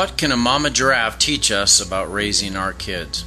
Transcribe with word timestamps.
What 0.00 0.16
can 0.16 0.32
a 0.32 0.36
mama 0.38 0.70
giraffe 0.70 1.18
teach 1.18 1.50
us 1.50 1.78
about 1.78 2.10
raising 2.10 2.56
our 2.56 2.72
kids? 2.72 3.26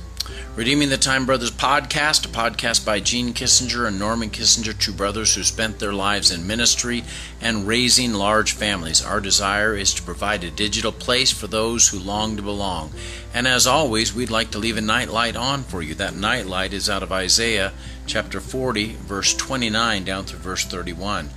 Redeeming 0.56 0.90
the 0.90 0.98
Time 0.98 1.28
Brothers 1.28 1.52
podcast, 1.52 2.26
a 2.26 2.30
podcast 2.30 2.84
by 2.84 3.00
Gene 3.00 3.32
Kissinger 3.32 3.88
and 3.88 4.00
Norman 4.00 4.32
Kissinger, 4.32 4.76
two 4.76 4.92
brothers 4.92 5.36
who 5.36 5.44
spent 5.44 5.78
their 5.78 5.94
lives 5.94 6.32
in 6.32 6.48
ministry 6.48 7.04
and 7.40 7.68
raising 7.68 8.14
large 8.14 8.54
families. 8.54 9.06
Our 9.06 9.22
desire 9.22 9.76
is 9.76 9.94
to 9.94 10.02
provide 10.02 10.44
a 10.44 10.50
digital 10.50 10.92
place 10.92 11.32
for 11.32 11.46
those 11.46 11.90
who 11.90 12.00
long 12.00 12.38
to 12.38 12.42
belong. 12.42 12.92
And 13.36 13.48
as 13.48 13.68
always, 13.68 14.12
we'd 14.12 14.32
like 14.32 14.50
to 14.50 14.58
leave 14.58 14.76
a 14.76 14.82
night 14.82 15.10
light 15.10 15.36
on 15.36 15.62
for 15.62 15.84
you. 15.84 15.94
That 15.94 16.16
night 16.16 16.48
light 16.48 16.74
is 16.74 16.90
out 16.90 17.04
of 17.04 17.12
Isaiah 17.12 17.74
chapter 18.08 18.42
40, 18.42 18.94
verse 18.94 19.36
29 19.36 20.06
down 20.06 20.24
through 20.24 20.40
verse 20.40 20.66
31. 20.66 21.30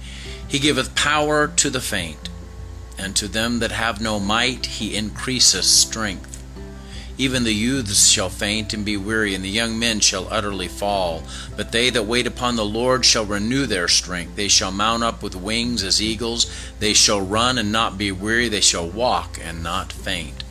He 0.48 0.58
giveth 0.58 0.94
power 0.94 1.46
to 1.46 1.68
the 1.68 1.82
faint 1.82 2.30
and 2.98 3.14
to 3.16 3.28
them 3.28 3.58
that 3.60 3.72
have 3.72 4.00
no 4.00 4.18
might 4.18 4.66
he 4.66 4.96
increaseth 4.96 5.64
strength. 5.64 6.36
Even 7.18 7.44
the 7.44 7.52
youths 7.54 8.10
shall 8.10 8.28
faint 8.28 8.74
and 8.74 8.84
be 8.84 8.96
weary, 8.96 9.34
and 9.34 9.42
the 9.42 9.48
young 9.48 9.78
men 9.78 10.00
shall 10.00 10.28
utterly 10.30 10.68
fall. 10.68 11.22
But 11.56 11.72
they 11.72 11.88
that 11.88 12.04
wait 12.04 12.26
upon 12.26 12.56
the 12.56 12.64
Lord 12.64 13.06
shall 13.06 13.24
renew 13.24 13.64
their 13.64 13.88
strength. 13.88 14.36
They 14.36 14.48
shall 14.48 14.70
mount 14.70 15.02
up 15.02 15.22
with 15.22 15.34
wings 15.34 15.82
as 15.82 16.02
eagles. 16.02 16.50
They 16.78 16.92
shall 16.92 17.20
run 17.20 17.56
and 17.56 17.72
not 17.72 17.96
be 17.96 18.12
weary. 18.12 18.50
They 18.50 18.60
shall 18.60 18.86
walk 18.86 19.38
and 19.42 19.62
not 19.62 19.92
faint. 19.92 20.44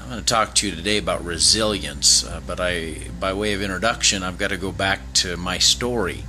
I'm 0.00 0.10
going 0.10 0.20
to 0.20 0.26
talk 0.26 0.54
to 0.56 0.68
you 0.68 0.76
today 0.76 0.98
about 0.98 1.24
resilience, 1.24 2.24
uh, 2.24 2.40
but 2.46 2.60
I, 2.60 3.08
by 3.18 3.32
way 3.32 3.52
of 3.52 3.62
introduction, 3.62 4.22
I've 4.22 4.38
got 4.38 4.48
to 4.48 4.56
go 4.56 4.70
back 4.70 5.00
to 5.14 5.36
my 5.36 5.58
story. 5.58 6.24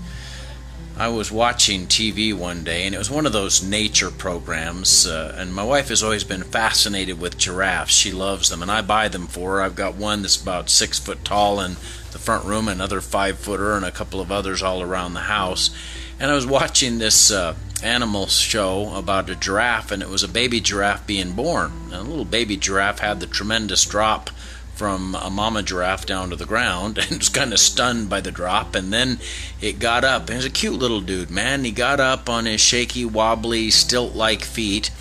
I 0.98 1.10
was 1.10 1.30
watching 1.30 1.88
TV 1.88 2.34
one 2.34 2.64
day, 2.64 2.86
and 2.86 2.96
it 2.96 2.98
was 2.98 3.12
one 3.12 3.26
of 3.26 3.34
those 3.34 3.62
nature 3.62 4.10
programs. 4.10 5.06
Uh, 5.06 5.36
and 5.38 5.54
my 5.54 5.64
wife 5.64 5.90
has 5.90 6.02
always 6.02 6.24
been 6.24 6.44
fascinated 6.44 7.20
with 7.20 7.38
giraffes. 7.38 7.94
She 7.94 8.14
loves 8.14 8.50
them, 8.50 8.62
and 8.62 8.72
I 8.72 8.82
buy 8.82 9.10
them 9.10 9.28
for 9.28 9.56
her. 9.56 9.62
I've 9.62 9.76
got 9.76 9.96
one 9.96 10.22
that's 10.22 10.42
about 10.42 10.70
six 10.70 10.98
foot 10.98 11.26
tall 11.26 11.60
in 11.60 11.72
the 12.12 12.20
front 12.20 12.46
room, 12.46 12.70
another 12.70 13.02
five 13.02 13.38
footer, 13.38 13.76
and 13.76 13.84
a 13.84 13.92
couple 13.92 14.22
of 14.22 14.32
others 14.32 14.64
all 14.64 14.82
around 14.82 15.16
the 15.16 15.22
house. 15.22 15.70
And 16.18 16.32
I 16.32 16.36
was 16.36 16.48
watching 16.48 16.98
this 16.98 17.30
uh, 17.30 17.56
animal 17.84 18.28
show 18.28 18.96
about 18.96 19.30
a 19.30 19.36
giraffe, 19.36 19.92
and 19.92 20.02
it 20.02 20.08
was 20.08 20.24
a 20.24 20.30
baby 20.30 20.62
giraffe 20.62 21.06
being 21.06 21.34
born. 21.34 21.74
And 21.92 21.94
a 21.94 22.04
little 22.04 22.24
baby 22.24 22.56
giraffe 22.56 23.00
had 23.00 23.20
the 23.20 23.28
tremendous 23.28 23.84
drop 23.84 24.30
from 24.76 25.16
a 25.16 25.30
mama 25.30 25.64
giraffe 25.64 26.06
down 26.06 26.30
to 26.30 26.36
the 26.36 26.46
ground 26.46 26.98
and 27.10 27.18
was 27.18 27.30
kind 27.30 27.54
of 27.54 27.60
stunned 27.60 28.10
by 28.10 28.22
the 28.22 28.32
drop. 28.32 28.76
And 28.76 28.92
then 28.92 29.20
it 29.62 29.80
got 29.80 30.04
up. 30.04 30.30
He 30.30 30.36
was 30.36 30.46
a 30.46 30.50
cute 30.50 30.74
little 30.74 31.02
dude, 31.02 31.32
man. 31.32 31.64
He 31.64 31.72
got 31.72 32.00
up 32.00 32.30
on 32.30 32.46
his 32.46 32.62
shaky, 32.62 33.06
wobbly, 33.06 33.72
stilt 33.72 34.16
like 34.16 34.44
feet. 34.44 34.92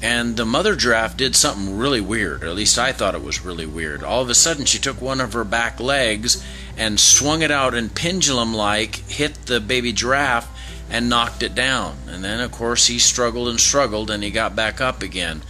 And 0.00 0.36
the 0.36 0.46
mother 0.46 0.76
giraffe 0.76 1.16
did 1.16 1.34
something 1.34 1.76
really 1.76 2.00
weird, 2.00 2.44
at 2.44 2.54
least 2.54 2.78
I 2.78 2.92
thought 2.92 3.16
it 3.16 3.24
was 3.24 3.44
really 3.44 3.66
weird. 3.66 4.04
All 4.04 4.22
of 4.22 4.30
a 4.30 4.34
sudden, 4.34 4.64
she 4.64 4.78
took 4.78 5.00
one 5.00 5.20
of 5.20 5.32
her 5.32 5.42
back 5.42 5.80
legs 5.80 6.44
and 6.76 7.00
swung 7.00 7.42
it 7.42 7.50
out 7.50 7.74
and 7.74 7.92
pendulum 7.92 8.54
like 8.54 8.96
hit 9.10 9.46
the 9.46 9.58
baby 9.58 9.92
giraffe 9.92 10.48
and 10.88 11.08
knocked 11.08 11.42
it 11.42 11.54
down. 11.54 11.96
And 12.06 12.22
then, 12.22 12.38
of 12.38 12.52
course, 12.52 12.86
he 12.86 13.00
struggled 13.00 13.48
and 13.48 13.58
struggled 13.58 14.08
and 14.08 14.22
he 14.22 14.30
got 14.30 14.54
back 14.54 14.80
up 14.80 15.02
again. 15.02 15.42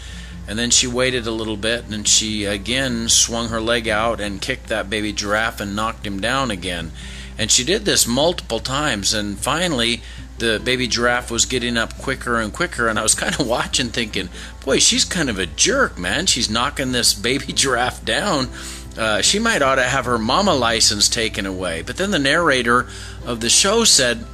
And 0.48 0.58
then 0.58 0.70
she 0.70 0.86
waited 0.86 1.26
a 1.26 1.30
little 1.30 1.58
bit 1.58 1.84
and 1.90 2.08
she 2.08 2.46
again 2.46 3.10
swung 3.10 3.50
her 3.50 3.60
leg 3.60 3.86
out 3.86 4.18
and 4.18 4.40
kicked 4.40 4.68
that 4.68 4.88
baby 4.88 5.12
giraffe 5.12 5.60
and 5.60 5.76
knocked 5.76 6.06
him 6.06 6.20
down 6.20 6.50
again. 6.50 6.90
And 7.36 7.50
she 7.50 7.64
did 7.64 7.84
this 7.84 8.06
multiple 8.06 8.58
times. 8.58 9.12
And 9.12 9.38
finally, 9.38 10.00
the 10.38 10.58
baby 10.64 10.88
giraffe 10.88 11.30
was 11.30 11.44
getting 11.44 11.76
up 11.76 11.98
quicker 11.98 12.40
and 12.40 12.50
quicker. 12.50 12.88
And 12.88 12.98
I 12.98 13.02
was 13.02 13.14
kind 13.22 13.38
of 13.38 13.46
watching, 13.46 13.90
thinking, 13.90 14.30
boy, 14.64 14.78
she's 14.78 15.04
kind 15.04 15.28
of 15.28 15.38
a 15.38 15.46
jerk, 15.46 15.98
man. 15.98 16.24
She's 16.24 16.48
knocking 16.48 16.92
this 16.92 17.12
baby 17.12 17.52
giraffe 17.52 18.02
down. 18.04 18.48
Uh, 18.96 19.20
she 19.20 19.38
might 19.38 19.60
ought 19.60 19.76
to 19.76 19.84
have 19.84 20.06
her 20.06 20.18
mama 20.18 20.54
license 20.54 21.10
taken 21.10 21.44
away. 21.44 21.82
But 21.82 21.98
then 21.98 22.10
the 22.10 22.18
narrator 22.18 22.88
of 23.26 23.40
the 23.40 23.50
show 23.50 23.84
said 23.84 24.24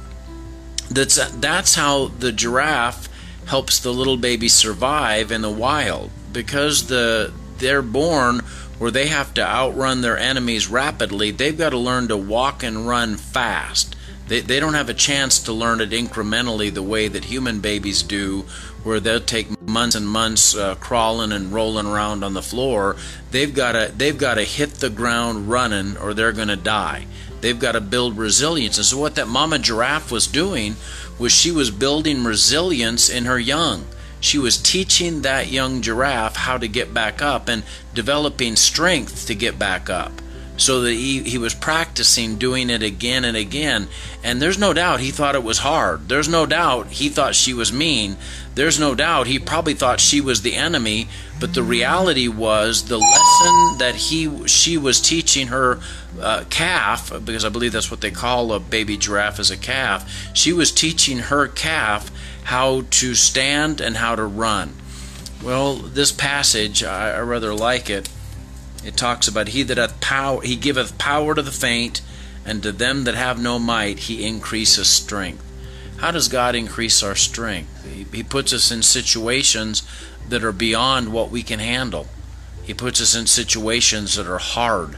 that's, 0.89 1.15
that's 1.39 1.75
how 1.75 2.07
the 2.07 2.31
giraffe 2.31 3.09
helps 3.47 3.79
the 3.79 3.93
little 3.93 4.17
baby 4.17 4.49
survive 4.49 5.31
in 5.31 5.41
the 5.41 5.49
wild. 5.49 6.09
Because 6.31 6.87
the 6.87 7.33
they're 7.57 7.81
born 7.81 8.39
where 8.77 8.91
they 8.91 9.07
have 9.07 9.33
to 9.33 9.41
outrun 9.41 10.01
their 10.01 10.17
enemies 10.17 10.67
rapidly 10.67 11.31
they've 11.31 11.57
got 11.57 11.69
to 11.69 11.77
learn 11.77 12.09
to 12.09 12.17
walk 12.17 12.63
and 12.63 12.87
run 12.87 13.15
fast. 13.15 13.95
They, 14.27 14.41
they 14.41 14.59
don't 14.59 14.73
have 14.73 14.89
a 14.89 14.93
chance 14.93 15.39
to 15.43 15.53
learn 15.53 15.79
it 15.81 15.91
incrementally 15.91 16.73
the 16.73 16.83
way 16.83 17.07
that 17.07 17.25
human 17.25 17.59
babies 17.59 18.01
do 18.01 18.41
where 18.83 18.99
they'll 18.99 19.19
take 19.19 19.61
months 19.61 19.95
and 19.95 20.07
months 20.07 20.55
uh, 20.55 20.75
crawling 20.75 21.31
and 21.31 21.53
rolling 21.53 21.85
around 21.85 22.23
on 22.23 22.33
the 22.33 22.41
floor. 22.41 22.95
They've 23.31 23.53
got 23.53 23.73
to 23.73 23.93
they've 23.95 24.17
got 24.17 24.35
to 24.35 24.43
hit 24.43 24.75
the 24.75 24.89
ground 24.89 25.49
running 25.49 25.97
or 25.97 26.13
they're 26.13 26.33
going 26.33 26.49
to 26.49 26.55
die 26.55 27.07
they've 27.45 27.59
got 27.59 27.73
to 27.73 27.81
build 27.81 28.17
resilience 28.17 28.77
and 28.77 28.85
so 28.85 28.97
what 28.97 29.13
that 29.15 29.27
mama 29.27 29.59
giraffe 29.59 30.11
was 30.11 30.25
doing 30.25 30.75
was 31.19 31.31
she 31.31 31.51
was 31.51 31.69
building 31.71 32.23
resilience 32.23 33.07
in 33.07 33.25
her 33.25 33.39
young. 33.39 33.85
She 34.19 34.37
was 34.37 34.57
teaching 34.57 35.21
that 35.21 35.51
young 35.51 35.81
giraffe 35.81 36.35
how 36.35 36.57
to 36.57 36.67
get 36.67 36.93
back 36.93 37.21
up 37.21 37.47
and 37.47 37.63
developing 37.93 38.55
strength 38.55 39.27
to 39.27 39.35
get 39.35 39.59
back 39.59 39.89
up 39.89 40.11
so 40.57 40.81
that 40.81 40.93
he, 40.93 41.21
he 41.23 41.37
was 41.37 41.53
practicing 41.53 42.37
doing 42.37 42.69
it 42.69 42.81
again 42.81 43.25
and 43.25 43.35
again. 43.35 43.87
And 44.23 44.41
there's 44.41 44.57
no 44.57 44.73
doubt 44.73 44.99
he 44.99 45.11
thought 45.11 45.35
it 45.35 45.43
was 45.43 45.59
hard. 45.59 46.07
There's 46.07 46.29
no 46.29 46.45
doubt 46.45 46.87
he 46.87 47.09
thought 47.09 47.35
she 47.35 47.53
was 47.53 47.73
mean. 47.73 48.17
There's 48.55 48.79
no 48.79 48.95
doubt 48.95 49.27
he 49.27 49.37
probably 49.37 49.73
thought 49.73 49.99
she 49.99 50.21
was 50.21 50.41
the 50.41 50.55
enemy. 50.55 51.09
But 51.39 51.53
the 51.53 51.63
reality 51.63 52.27
was 52.29 52.87
the 52.87 52.97
lesson 52.97 53.77
that 53.79 53.95
he 53.95 54.47
she 54.47 54.77
was 54.77 55.01
teaching 55.01 55.47
her 55.47 55.79
uh, 56.19 56.45
calf, 56.49 57.11
because 57.25 57.43
I 57.43 57.49
believe 57.49 57.73
that's 57.73 57.91
what 57.91 58.01
they 58.01 58.11
call 58.11 58.53
a 58.53 58.59
baby 58.59 58.95
giraffe 58.95 59.39
as 59.39 59.51
a 59.51 59.57
calf. 59.57 60.09
She 60.33 60.53
was 60.53 60.71
teaching 60.71 61.17
her 61.17 61.47
calf 61.47 62.09
how 62.43 62.83
to 62.91 63.15
stand 63.15 63.81
and 63.81 63.97
how 63.97 64.15
to 64.15 64.23
run. 64.23 64.73
Well, 65.43 65.75
this 65.75 66.13
passage, 66.13 66.83
I, 66.83 67.17
I 67.17 67.19
rather 67.19 67.53
like 67.53 67.89
it 67.89 68.09
it 68.85 68.95
talks 68.95 69.27
about 69.27 69.49
he 69.49 69.63
that 69.63 69.77
hath 69.77 69.99
power 69.99 70.41
he 70.41 70.55
giveth 70.55 70.97
power 70.97 71.33
to 71.33 71.41
the 71.41 71.51
faint 71.51 72.01
and 72.45 72.61
to 72.61 72.71
them 72.71 73.03
that 73.05 73.15
have 73.15 73.41
no 73.41 73.57
might 73.57 73.99
he 73.99 74.25
increaseth 74.25 74.85
strength. 74.85 75.43
How 75.97 76.11
does 76.11 76.27
god 76.27 76.55
increase 76.55 77.01
our 77.01 77.15
strength? 77.15 77.83
He, 77.91 78.05
he 78.15 78.23
puts 78.23 78.53
us 78.53 78.71
in 78.71 78.83
situations 78.83 79.81
that 80.29 80.43
are 80.43 80.51
beyond 80.51 81.11
what 81.11 81.31
we 81.31 81.41
can 81.41 81.59
handle. 81.59 82.07
He 82.63 82.73
puts 82.73 83.01
us 83.01 83.15
in 83.15 83.25
situations 83.25 84.15
that 84.15 84.27
are 84.27 84.37
hard. 84.37 84.97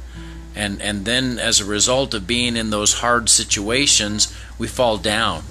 And 0.53 0.81
and 0.81 1.05
then 1.05 1.39
as 1.39 1.61
a 1.61 1.65
result 1.65 2.13
of 2.13 2.27
being 2.27 2.57
in 2.57 2.71
those 2.71 2.95
hard 2.95 3.29
situations 3.29 4.35
we 4.57 4.67
fall 4.67 4.97
down 4.97 5.43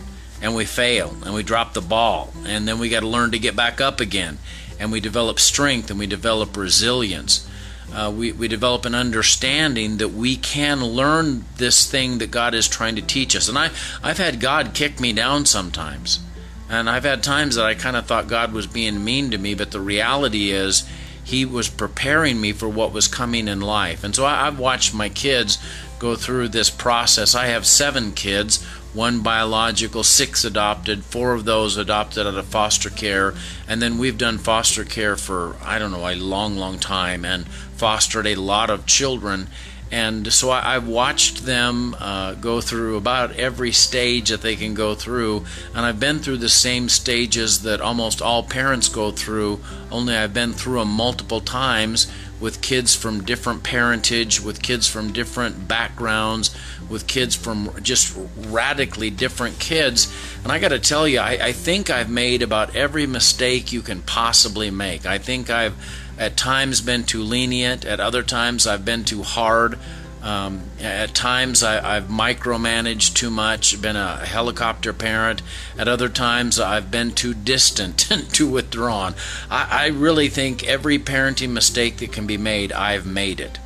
and 0.43 0.55
we 0.55 0.67
fail 0.67 1.17
and 1.25 1.33
we 1.33 1.43
drop 1.43 1.73
the 1.73 1.81
ball. 1.81 2.35
And 2.45 2.69
then 2.69 2.79
we 2.79 2.91
got 2.91 3.01
to 3.01 3.09
learn 3.09 3.31
to 3.31 3.39
get 3.39 3.57
back 3.57 3.81
up 3.81 3.99
again. 3.99 4.37
And 4.79 4.93
we 4.93 5.01
develop 5.01 5.41
strength 5.41 5.89
and 5.91 5.99
we 5.99 6.07
develop 6.07 6.55
resilience 6.55 7.49
uh, 7.93 8.13
we, 8.15 8.33
we 8.33 8.49
develop 8.49 8.85
an 8.85 8.95
understanding 8.95 9.99
that 9.99 10.09
we 10.09 10.37
can 10.37 10.85
learn 10.85 11.45
this 11.57 11.91
thing 11.91 12.19
that 12.19 12.31
God 12.31 12.55
is 12.55 12.69
trying 12.69 12.97
to 12.97 13.03
teach 13.03 13.37
us. 13.37 13.49
And 13.49 13.57
I, 13.57 13.71
I've 14.03 14.19
had 14.19 14.41
God 14.41 14.75
kick 14.75 15.01
me 15.01 15.13
down 15.13 15.47
sometimes. 15.47 16.21
And 16.69 16.91
I've 16.91 17.05
had 17.05 17.23
times 17.23 17.55
that 17.55 17.65
I 17.65 17.75
kind 17.75 17.97
of 17.97 18.07
thought 18.07 18.27
God 18.27 18.53
was 18.53 18.67
being 18.67 19.05
mean 19.05 19.31
to 19.31 19.39
me, 19.39 19.55
but 19.55 19.71
the 19.71 19.81
reality 19.81 20.51
is 20.51 20.89
He 21.23 21.45
was 21.45 21.69
preparing 21.69 22.41
me 22.41 22.53
for 22.53 22.69
what 22.69 22.93
was 22.93 23.07
coming 23.07 23.47
in 23.47 23.61
life. 23.61 24.03
And 24.03 24.15
so 24.15 24.25
I, 24.25 24.49
I've 24.49 24.59
watched 24.59 24.93
my 24.93 25.09
kids 25.09 25.59
go 25.99 26.17
through 26.17 26.49
this 26.49 26.71
process. 26.71 27.35
I 27.35 27.47
have 27.47 27.67
seven 27.67 28.13
kids 28.13 28.67
one 28.97 29.21
biological, 29.21 30.03
six 30.03 30.45
adopted, 30.45 31.05
four 31.05 31.35
of 31.35 31.45
those 31.45 31.77
adopted 31.77 32.27
out 32.27 32.35
of 32.35 32.47
foster 32.47 32.91
care, 32.91 33.35
and 33.69 33.81
then 33.83 33.99
we've 33.99 34.19
done 34.19 34.39
foster 34.39 34.85
care 34.85 35.17
for, 35.17 35.55
I 35.63 35.79
don't 35.79 35.93
know, 35.93 36.09
a 36.09 36.17
long, 36.17 36.57
long 36.57 36.79
time 36.79 37.25
and 37.25 37.47
fostered 37.77 38.27
a 38.27 38.35
lot 38.35 38.71
of 38.71 38.87
children. 38.87 39.49
And 39.93 40.33
so 40.33 40.51
I, 40.51 40.73
have 40.73 40.89
watched 40.89 41.45
them 41.45 41.95
uh, 42.01 42.35
go 42.35 42.61
through 42.61 42.97
about 42.97 43.37
every 43.37 43.71
stage 43.71 44.31
that 44.31 44.43
they 44.43 44.57
can 44.57 44.75
go 44.75 44.97
through, 44.97 45.45
and 45.75 45.87
I've 45.87 46.01
been 46.01 46.19
through 46.19 46.39
the 46.39 46.49
same 46.49 46.89
stages 46.89 47.63
that 47.63 47.81
almost 47.81 48.21
all 48.21 48.43
parents 48.43 48.89
go 48.89 49.13
through, 49.13 49.61
only 49.93 50.17
I've 50.17 50.35
been 50.35 50.55
through 50.55 50.81
them 50.81 50.89
multiple 50.89 51.41
times 51.41 52.11
with 52.41 52.61
kids 52.61 52.95
from 52.95 53.25
different 53.25 53.63
parentage, 53.63 54.41
with 54.41 54.63
kids 54.63 54.87
from 54.87 55.13
different 55.13 55.67
backgrounds, 55.67 56.55
with 56.89 57.07
kids 57.07 57.35
from 57.35 57.71
just 57.83 58.17
radically 58.37 59.11
different 59.11 59.59
kids. 59.59 60.13
And 60.43 60.53
I 60.53 60.59
got 60.59 60.69
to 60.69 60.79
tell 60.79 61.09
you, 61.09 61.19
I, 61.19 61.39
I, 61.41 61.53
think 61.53 61.91
I've 61.91 62.11
made 62.11 62.43
about 62.43 62.77
every 62.77 63.07
mistake 63.07 63.73
you 63.73 63.81
can 63.83 64.03
possibly 64.03 64.71
make. 64.71 65.07
I 65.07 65.19
think 65.19 65.51
I've 65.51 65.75
at 66.19 66.37
times 66.37 66.81
been 66.81 67.05
too 67.05 67.23
lenient, 67.23 67.85
at 67.85 68.01
other 68.01 68.23
times 68.23 68.67
I've 68.67 68.85
been 68.85 69.05
too 69.05 69.23
hard. 69.23 69.79
Um, 70.27 70.63
at 70.81 71.15
times, 71.15 71.63
I, 71.63 71.95
have 71.95 72.09
micromanaged 72.09 73.15
too 73.15 73.31
much, 73.31 73.81
been 73.81 73.95
a 73.95 74.27
helicopter 74.27 74.93
parent. 74.93 75.41
At 75.79 75.87
other 75.87 76.09
times, 76.09 76.59
I've 76.59 76.91
been 76.91 77.13
too 77.13 77.33
distant 77.33 78.11
and 78.11 78.29
too 78.35 78.49
withdrawn. 78.49 79.15
I, 79.49 79.85
I 79.85 79.87
really 79.87 80.29
think 80.29 80.65
every 80.65 80.99
parenting 80.99 81.51
mistake 81.51 81.99
that 81.99 82.11
can 82.11 82.27
be 82.27 82.37
made, 82.37 82.73
I've 82.73 83.07
made 83.07 83.39
it. 83.39 83.61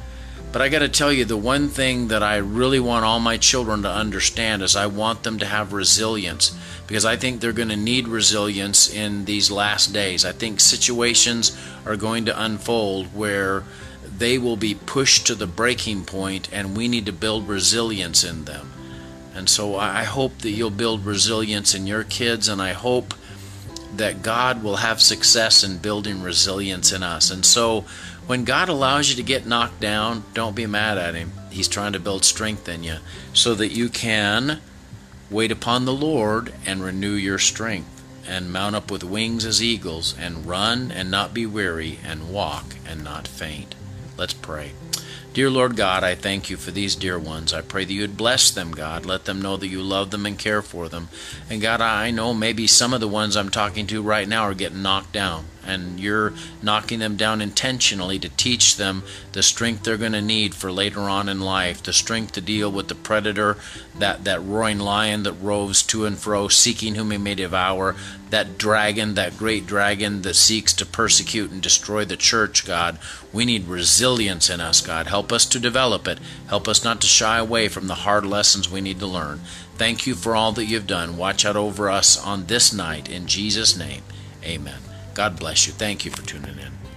But 0.53 0.61
I 0.61 0.69
got 0.69 0.81
to 0.81 0.89
tell 0.91 1.11
you, 1.11 1.25
the 1.25 1.35
one 1.35 1.69
thing 1.69 2.09
that 2.09 2.23
I 2.23 2.37
really 2.37 2.81
want 2.81 3.07
all 3.07 3.21
my 3.21 3.39
children 3.39 3.81
to 3.85 3.91
understand 3.91 4.61
is 4.61 4.77
I 4.77 4.85
want 4.85 5.23
them 5.23 5.39
to 5.39 5.47
have 5.47 5.73
resilience 5.73 6.55
because 6.87 7.07
I 7.07 7.17
think 7.17 7.41
they're 7.41 7.53
going 7.55 7.69
to 7.71 7.77
need 7.77 8.07
resilience 8.07 8.93
in 8.93 9.25
these 9.25 9.51
last 9.51 9.95
days. 9.95 10.27
I 10.27 10.33
think 10.33 10.61
situations 10.61 11.57
are 11.87 11.97
going 11.97 12.27
to 12.27 12.43
unfold 12.43 13.15
where 13.15 13.63
they 14.17 14.39
will 14.39 14.57
be 14.57 14.75
pushed 14.75 15.27
to 15.27 15.35
the 15.35 15.47
breaking 15.47 16.05
point 16.05 16.49
and 16.53 16.77
we 16.77 16.89
need 16.89 17.07
to 17.07 17.13
build 17.13 17.49
resilience 17.49 18.25
in 18.25 18.45
them. 18.45 18.73
And 19.35 19.49
so 19.49 19.77
I 19.77 20.05
hope 20.05 20.39
that 20.39 20.51
you'll 20.51 20.71
build 20.71 21.07
resilience 21.07 21.75
in 21.75 21.87
your 21.87 22.05
kids 22.05 22.49
and 22.49 22.61
I 22.61 22.73
hope 22.73 23.15
that 23.97 24.23
God 24.23 24.63
will 24.63 24.77
have 24.77 25.01
success 25.01 25.65
in 25.65 25.79
building 25.79 26.23
resilience 26.23 26.93
in 26.93 27.03
us. 27.03 27.31
And 27.31 27.45
so 27.45 27.85
when 28.27 28.45
God 28.45 28.69
allows 28.69 29.11
you 29.11 29.17
to 29.17 29.23
get 29.23 29.47
knocked 29.47 29.81
down, 29.81 30.25
don't 30.35 30.55
be 30.55 30.67
mad 30.67 30.99
at 30.99 31.15
Him. 31.15 31.33
He's 31.51 31.69
trying 31.69 31.93
to 31.95 32.01
build 32.01 32.25
strength 32.25 32.69
in 32.69 32.85
you 32.85 32.97
so 33.33 33.55
that 33.55 33.73
you 33.73 33.89
can 33.89 34.61
wait 35.31 35.51
upon 35.51 35.85
the 35.85 35.93
Lord 35.93 36.53
and 36.67 36.83
renew 36.83 37.15
your 37.15 37.39
strength 37.39 38.05
and 38.27 38.53
mount 38.53 38.77
up 38.77 38.91
with 38.91 39.03
wings 39.03 39.45
as 39.45 39.63
eagles 39.63 40.15
and 40.19 40.47
run 40.47 40.93
and 40.93 41.11
not 41.11 41.35
be 41.35 41.47
weary 41.47 41.99
and 42.05 42.33
walk 42.33 42.77
and 42.87 43.03
not 43.03 43.27
faint. 43.27 43.75
Let's 44.21 44.35
pray. 44.35 44.73
Dear 45.33 45.49
Lord 45.49 45.77
God, 45.77 46.05
I 46.05 46.15
thank 46.15 46.51
you 46.51 46.59
for 46.59 46.73
these 46.73 46.95
dear 46.95 47.19
ones. 47.19 47.55
I 47.55 47.63
pray 47.63 47.87
that 47.87 47.93
you 47.95 48.03
would 48.03 48.19
bless 48.19 48.51
them, 48.51 48.71
God. 48.71 49.07
Let 49.07 49.25
them 49.25 49.41
know 49.41 49.57
that 49.57 49.69
you 49.69 49.81
love 49.81 50.11
them 50.11 50.27
and 50.27 50.39
care 50.39 50.61
for 50.61 50.91
them. 50.91 51.09
And 51.49 51.63
God, 51.63 51.81
I 51.81 52.11
know 52.11 52.35
maybe 52.35 52.67
some 52.67 52.93
of 52.93 53.01
the 53.01 53.09
ones 53.09 53.35
I'm 53.35 53.49
talking 53.49 53.87
to 53.87 54.03
right 54.03 54.29
now 54.29 54.43
are 54.43 54.53
getting 54.53 54.83
knocked 54.83 55.15
down 55.15 55.47
and 55.71 55.99
you're 55.99 56.35
knocking 56.63 56.99
them 56.99 57.17
down 57.17 57.41
intentionally 57.41 58.19
to 58.19 58.29
teach 58.29 58.77
them 58.77 59.03
the 59.33 59.43
strength 59.43 59.85
they're 59.85 59.97
going 59.97 60.13
to 60.13 60.21
need 60.21 60.55
for 60.55 60.71
later 60.71 61.01
on 61.01 61.29
in 61.29 61.41
life, 61.41 61.83
the 61.83 61.93
strength 61.93 62.33
to 62.33 62.41
deal 62.41 62.71
with 62.71 62.89
the 62.89 62.95
predator, 62.95 63.57
that, 63.99 64.25
that 64.25 64.43
roaring 64.43 64.79
lion 64.79 65.23
that 65.23 65.33
roves 65.33 65.83
to 65.85 66.05
and 66.05 66.19
fro, 66.19 66.49
seeking 66.49 66.97
whom 66.97 67.11
he 67.11 67.19
may 67.19 67.35
devour, 67.35 67.95
that 68.31 68.59
dragon, 68.59 69.15
that 69.15 69.37
great 69.37 69.67
dragon 69.67 70.23
that 70.23 70.35
seeks 70.35 70.73
to 70.73 70.87
persecute 70.87 71.51
and 71.51 71.63
destroy 71.63 72.05
the 72.05 72.17
church, 72.17 72.67
God. 72.67 72.99
We 73.33 73.45
need 73.45 73.67
resilience 73.67 74.51
in 74.51 74.61
us, 74.61 74.81
God. 74.81 75.07
Help 75.07 75.33
us 75.33 75.47
to 75.47 75.61
develop 75.61 76.07
it. 76.09 76.19
Help 76.49 76.69
us 76.69 76.85
not 76.85 77.01
to 77.01 77.07
shy 77.07 77.39
away 77.39 77.69
from 77.69 77.87
the 77.87 77.95
hard 77.95 78.27
lessons 78.27 78.71
we 78.71 78.81
need 78.81 78.99
to 79.01 79.07
learn. 79.07 79.41
Thank 79.77 80.07
you 80.07 80.15
for 80.15 80.37
all 80.37 80.53
that 80.53 80.67
you've 80.67 80.87
done. 80.87 81.17
Watch 81.17 81.45
out 81.45 81.57
over 81.57 81.89
us 81.89 82.23
on 82.23 82.47
this 82.47 82.73
night. 82.73 83.09
In 83.09 83.27
Jesus' 83.27 83.77
name, 83.77 84.03
amen. 84.45 84.90
God 85.21 85.39
bless 85.39 85.67
you. 85.67 85.75
Thank 85.75 86.07
you 86.07 86.11
for 86.11 86.23
tuning 86.23 86.59
in. 86.59 86.90